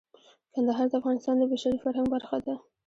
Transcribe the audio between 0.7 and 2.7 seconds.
د افغانستان د بشري فرهنګ برخه ده.